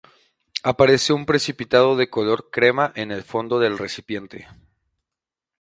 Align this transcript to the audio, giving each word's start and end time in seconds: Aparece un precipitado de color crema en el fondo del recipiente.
Aparece 0.63 1.13
un 1.13 1.27
precipitado 1.27 1.95
de 1.95 2.09
color 2.09 2.49
crema 2.49 2.91
en 2.95 3.11
el 3.11 3.21
fondo 3.21 3.59
del 3.59 3.77
recipiente. 3.77 4.47